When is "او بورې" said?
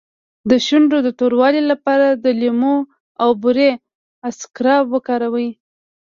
3.23-3.69